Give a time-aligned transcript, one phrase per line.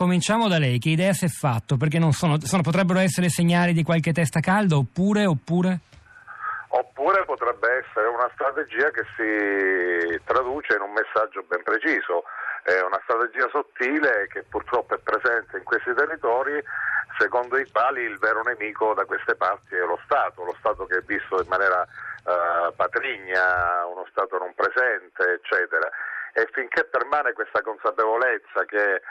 [0.00, 1.76] Cominciamo da lei, che idea si è fatto?
[1.76, 5.80] Perché non sono, sono, potrebbero essere segnali di qualche testa calda oppure, oppure?
[6.68, 12.24] Oppure potrebbe essere una strategia che si traduce in un messaggio ben preciso,
[12.64, 16.64] è una strategia sottile che purtroppo è presente in questi territori
[17.18, 20.96] secondo i quali il vero nemico da queste parti è lo Stato, lo Stato che
[20.96, 25.90] è visto in maniera uh, patrigna, uno Stato non presente, eccetera.
[26.32, 29.02] E finché permane questa consapevolezza che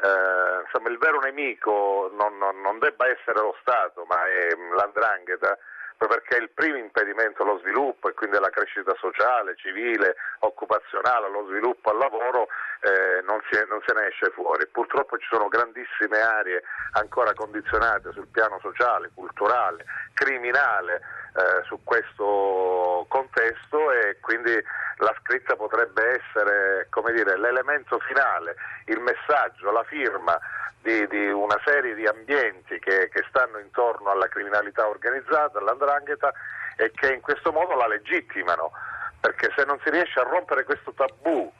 [0.00, 5.58] eh, insomma, il vero nemico non, non, non, debba essere lo Stato, ma è l'andrangheta,
[5.96, 11.46] perché è il primo impedimento allo sviluppo e quindi alla crescita sociale, civile, occupazionale, allo
[11.48, 12.46] sviluppo, al lavoro,
[12.80, 14.68] eh, non, si, non, se ne esce fuori.
[14.68, 16.62] Purtroppo ci sono grandissime aree
[16.92, 21.00] ancora condizionate sul piano sociale, culturale, criminale
[21.38, 24.52] eh, su questo contesto e quindi
[24.96, 28.56] la scritta potrebbe essere dire, l'elemento finale,
[28.86, 30.36] il messaggio, la firma
[30.82, 36.32] di, di una serie di ambienti che, che, stanno intorno alla criminalità organizzata, all'andrangheta
[36.76, 38.72] e che in questo modo la legittimano,
[39.20, 41.52] perché se non si riesce a rompere questo tabù,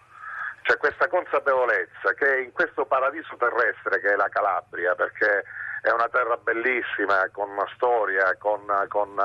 [0.62, 5.44] c'è questa consapevolezza che in questo paradiso terrestre che è la Calabria, perché
[5.82, 9.16] è una terra bellissima, con una storia, con, con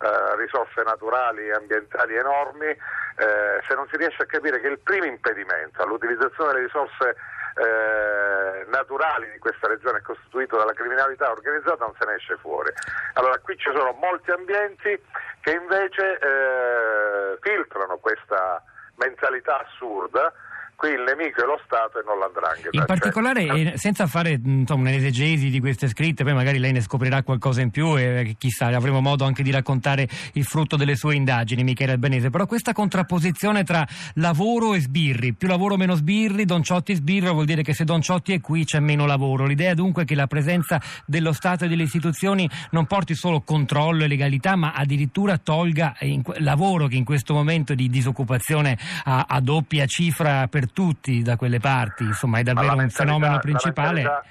[0.00, 4.78] eh, risorse naturali e ambientali enormi, eh, se non si riesce a capire che il
[4.78, 7.16] primo impedimento all'utilizzazione delle risorse
[7.56, 12.70] eh, naturali di questa regione è costituito dalla criminalità organizzata non se ne esce fuori.
[13.14, 15.00] Allora qui ci sono molti ambienti
[15.40, 18.62] che invece eh, filtrano questa
[18.96, 20.32] mentalità assurda
[20.76, 22.68] qui il nemico è lo Stato e non l'andrangheta.
[22.70, 23.76] In particolare, cioè...
[23.76, 27.98] senza fare insomma, un'esegesi di queste scritte, poi magari lei ne scoprirà qualcosa in più
[27.98, 32.46] e chissà, avremo modo anche di raccontare il frutto delle sue indagini, Michele Albanese, però
[32.46, 37.62] questa contrapposizione tra lavoro e sbirri, più lavoro meno sbirri, Don Ciotti sbirro vuol dire
[37.62, 39.46] che se Don Ciotti è qui c'è meno lavoro.
[39.46, 44.04] L'idea dunque è che la presenza dello Stato e delle istituzioni non porti solo controllo
[44.04, 45.96] e legalità, ma addirittura tolga
[46.38, 51.60] lavoro che in questo momento di disoccupazione a, a doppia cifra per tutti da quelle
[51.60, 54.02] parti, insomma è davvero un fenomeno principale.
[54.02, 54.24] La mentalità,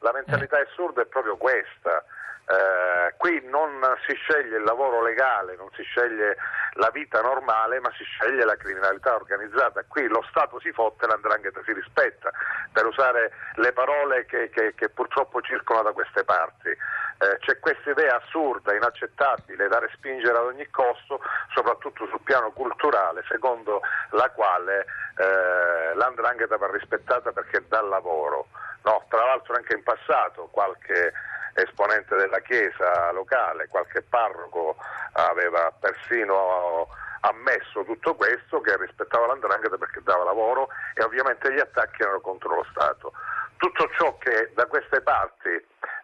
[0.00, 0.62] la mentalità eh.
[0.62, 2.04] assurda è proprio questa.
[2.48, 3.68] Eh, qui non
[4.06, 6.36] si sceglie il lavoro legale, non si sceglie
[6.74, 9.84] la vita normale, ma si sceglie la criminalità organizzata.
[9.86, 12.30] Qui lo Stato si fotte e l'andrangheta si rispetta,
[12.72, 16.74] per usare le parole che, che, che purtroppo circolano da queste parti.
[17.20, 21.20] Eh, c'è questa idea assurda, inaccettabile, da respingere ad ogni costo,
[21.52, 23.80] soprattutto sul piano culturale, secondo
[24.10, 24.86] la quale
[25.16, 28.46] eh, l'andrangheta va rispettata perché dà lavoro.
[28.84, 31.12] No, tra l'altro anche in passato qualche
[31.54, 34.76] esponente della Chiesa locale, qualche parroco
[35.12, 36.86] aveva persino
[37.22, 42.54] ammesso tutto questo, che rispettava l'andrangheta perché dava lavoro e ovviamente gli attacchi erano contro
[42.54, 43.12] lo Stato.
[43.56, 45.50] Tutto ciò che da queste parti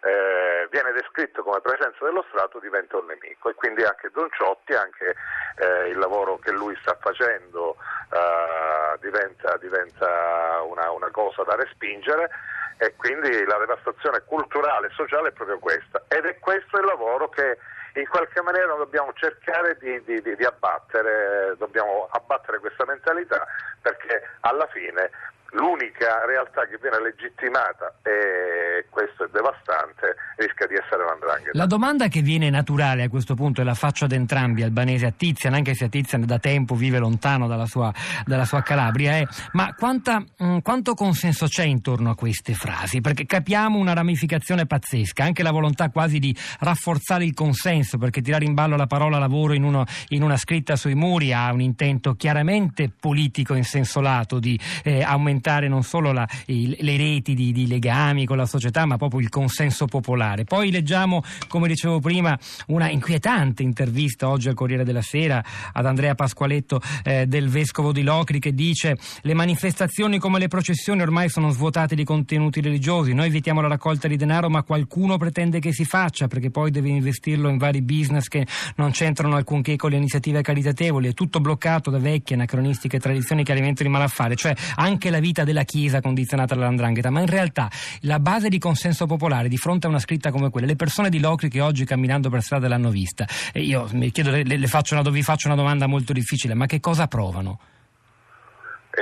[0.05, 3.49] eh, viene descritto come presenza dello Stato diventa un nemico.
[3.49, 5.15] E quindi anche Don Ciotti, anche
[5.57, 7.77] eh, il lavoro che lui sta facendo
[8.13, 12.29] eh, diventa, diventa una, una cosa da respingere.
[12.77, 16.03] E quindi la devastazione culturale e sociale è proprio questa.
[16.09, 17.57] Ed è questo il lavoro che
[17.95, 23.47] in qualche maniera dobbiamo cercare di, di, di, di abbattere, dobbiamo abbattere questa mentalità
[23.81, 25.11] perché alla fine
[25.55, 31.44] l'unica realtà che viene legittimata e questo è devastante rischia di essere l'andrangheta.
[31.57, 35.13] La domanda che viene naturale a questo punto e la faccio ad entrambi, Albanese a
[35.13, 37.95] Tizian, anche se a Tizian da tempo vive lontano dalla sua,
[38.25, 43.01] dalla sua Calabria, è ma quanta, mh, mm, quanto consenso c'è intorno a queste frasi?
[43.01, 48.45] Perché capiamo una ramificazione pazzesca, anche la volontà quasi di rafforzare il consenso, perché tirare
[48.45, 52.15] in ballo la parola lavoro in, uno, in una scritta sui muri ha un intento
[52.15, 57.53] chiaramente politico in senso lato di eh, aumentare non solo la, il, le reti di,
[57.53, 60.43] di, legami con la società, ma proprio il consenso popolare.
[60.43, 62.39] Poi leggiamo, come dicevo prima,
[62.69, 68.03] una inquietante intervista oggi al Corriere della Sera ad Andrea Pasqualetto eh, del Vescovo di
[68.03, 73.27] Locri che dice le manifestazioni come le processioni ormai sono svuotate di contenuti religiosi, noi
[73.27, 77.49] evitiamo la raccolta di denaro ma qualcuno pretende che si faccia perché poi deve investirlo
[77.49, 78.47] in vari business che
[78.77, 83.53] non c'entrano alcunché con le iniziative caritatevoli, è tutto bloccato da vecchie anacronistiche tradizioni che
[83.53, 87.71] alimentano il malaffare, cioè anche la vita della Chiesa condizionata dall'andrangheta, ma in realtà
[88.01, 91.19] la base di consenso popolare di fronte a una scritta come quella, le persone di
[91.19, 94.99] Locri che oggi camminando per strada l'hanno vista, e io mi chiedo, le, le faccio
[94.99, 97.59] una, vi faccio una domanda molto difficile, ma che cosa provano?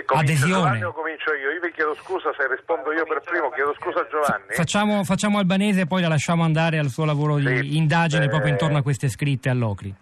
[0.06, 0.52] Adesione.
[0.52, 1.50] Giovanni o comincio io?
[1.50, 4.55] Io vi chiedo scusa se rispondo io per primo, chiedo scusa a Giovanni.
[4.55, 8.29] Facciamo, facciamo Albanese e poi la lasciamo andare al suo lavoro di sì, indagine eh,
[8.29, 9.94] proprio intorno a queste scritte all'Ocri.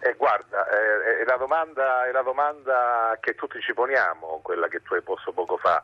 [0.00, 4.82] Eh, guarda, eh, è, la domanda, è, la domanda, che tutti ci poniamo, quella che
[4.82, 5.80] tu hai posto poco fa.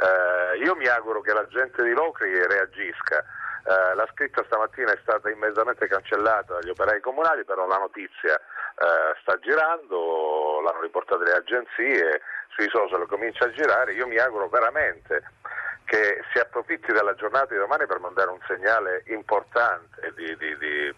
[0.00, 3.22] Eh, io mi auguro che la gente di Locri reagisca.
[3.64, 9.14] Eh, la scritta stamattina è stata immediatamente cancellata dagli operai comunali, però la notizia eh,
[9.20, 13.92] sta girando, l'hanno riportata le agenzie, sui social comincia a girare.
[13.92, 15.22] Io mi auguro veramente
[15.84, 20.94] che si approfitti della giornata di domani per mandare un segnale importante di, di, di,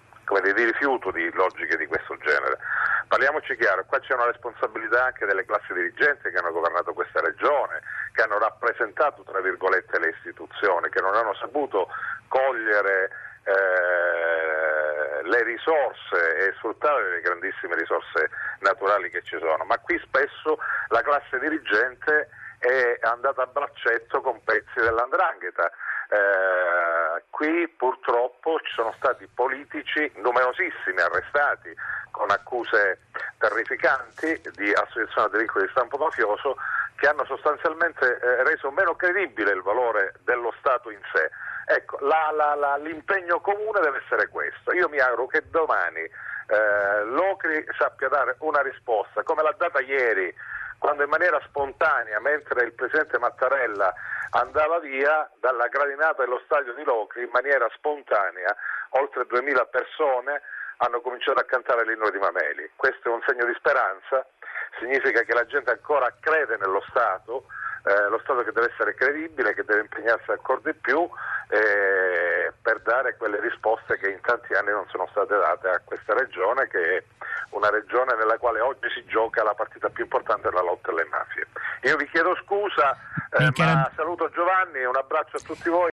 [0.53, 2.59] di rifiuto di logiche di questo genere.
[3.07, 7.83] Parliamoci chiaro, qua c'è una responsabilità anche delle classi dirigenti che hanno governato questa regione,
[8.13, 11.89] che hanno rappresentato tra virgolette le istituzioni, che non hanno saputo
[12.31, 13.11] cogliere
[13.43, 18.31] eh, le risorse e sfruttare le grandissime risorse
[18.61, 24.43] naturali che ci sono, ma qui spesso la classe dirigente è andata a braccetto con
[24.45, 25.71] pezzi dell'andrangheta.
[26.11, 31.73] Eh, qui purtroppo ci sono stati politici numerosissimi arrestati
[32.11, 33.07] con accuse
[33.39, 36.57] terrificanti di associazione a delinquere di stampo mafioso
[36.97, 41.31] che hanno sostanzialmente eh, reso meno credibile il valore dello Stato in sé.
[41.73, 44.73] Ecco, la, la, la, l'impegno comune deve essere questo.
[44.73, 50.35] Io mi auguro che domani eh, l'Ocri sappia dare una risposta, come l'ha data ieri,
[50.79, 53.95] quando in maniera spontanea, mentre il Presidente Mattarella
[54.31, 58.53] andava via dalla gradinata dello stadio di Locri, in maniera spontanea,
[58.99, 60.43] oltre 2000 persone
[60.79, 62.73] hanno cominciato a cantare l'inno di Mameli.
[62.75, 64.27] Questo è un segno di speranza,
[64.81, 67.47] significa che la gente ancora crede nello Stato,
[67.85, 71.09] eh, lo Stato che deve essere credibile, che deve impegnarsi ancora di più
[71.51, 76.15] eh, per dare quelle risposte che in tanti anni non sono state date a questa
[76.15, 77.05] regione, che è
[77.51, 81.47] una regione nella quale oggi si gioca la partita più importante della lotta alle mafie.
[81.83, 82.97] Io vi chiedo scusa,
[83.31, 85.89] eh, ma saluto Giovanni e un abbraccio a tutti voi.